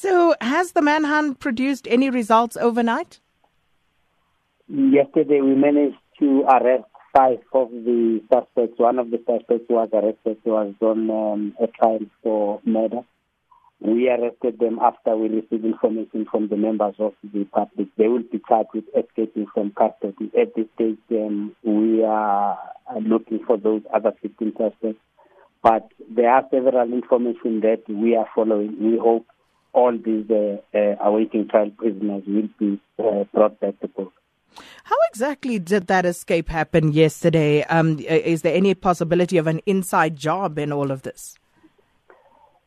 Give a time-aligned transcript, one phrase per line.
[0.00, 3.18] So, has the manhunt produced any results overnight?
[4.68, 8.78] Yesterday, we managed to arrest five of the suspects.
[8.78, 13.00] One of the suspects was arrested was on um, a trial for murder.
[13.80, 17.88] We arrested them after we received information from the members of the public.
[17.96, 20.30] They will be charged with escaping from custody.
[20.40, 22.56] At this stage, um, we are
[23.02, 25.02] looking for those other 15 suspects.
[25.60, 28.76] But there are several information that we are following.
[28.80, 29.26] We hope
[29.78, 34.12] all these uh, uh, awaiting trial prisoners will be uh, brought back to court.
[34.84, 37.62] How exactly did that escape happen yesterday?
[37.64, 41.38] Um, is there any possibility of an inside job in all of this?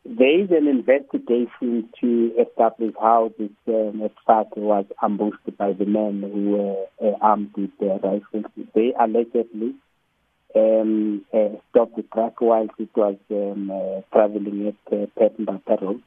[0.06, 4.10] There is an investigation to establish how this um,
[4.56, 8.46] was ambushed by the men who were uh, armed with their rifles.
[8.74, 9.76] They allegedly
[10.56, 16.02] um, uh, stopped the truck while it was um, uh, traveling at uh, Road.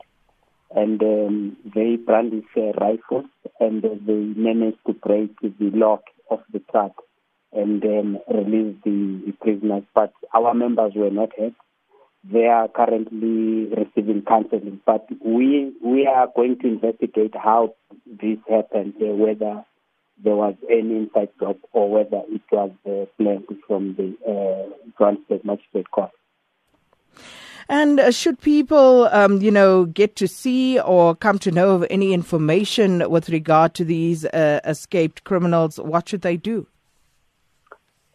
[0.74, 3.26] And um, they brandished uh, rifles
[3.60, 6.92] and they managed to break the lock of the truck
[7.52, 9.84] and then release the prisoners.
[9.94, 11.52] But our members were not hurt.
[12.30, 14.80] They are currently receiving counseling.
[14.84, 17.74] But we we are going to investigate how
[18.06, 19.64] this happened, uh, whether
[20.22, 25.44] there was any inside job or whether it was uh, planned from the uh, Johannesburg
[25.44, 26.10] Magistrate Court.
[27.68, 31.86] And uh, should people, um, you know, get to see or come to know of
[31.90, 36.66] any information with regard to these uh, escaped criminals, what should they do?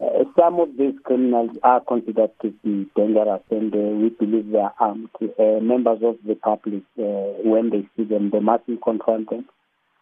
[0.01, 4.59] Uh, some of these criminals are considered to be dangerous and uh, we believe they
[4.59, 5.09] are armed.
[5.21, 7.03] Uh, members of the public, uh,
[7.43, 9.43] when they see them, they must be confronted.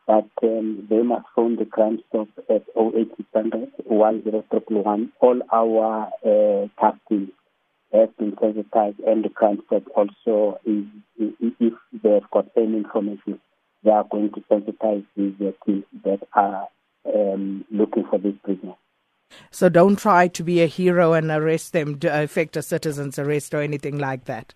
[0.05, 6.99] But um, they must phone the crime stop at 0800 101 All our uh, task
[7.99, 9.29] have been sensitized and the
[9.65, 10.83] stop also is,
[11.17, 13.39] if they've got any information,
[13.83, 15.33] they are going to sensitize these
[15.65, 16.67] teams that are
[17.13, 18.75] um, looking for this prisoner.
[19.51, 23.53] So don't try to be a hero and arrest them, to effect a citizen's arrest
[23.53, 24.53] or anything like that.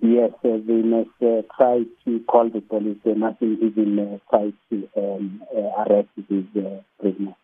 [0.00, 2.98] Yes, uh, they must uh, try to call the police.
[3.04, 7.34] They must even uh, try to um, uh, arrest these uh, prisoners.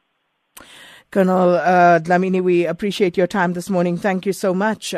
[1.15, 3.97] Colonel uh, Dlamini, we appreciate your time this morning.
[3.97, 4.97] Thank you so much.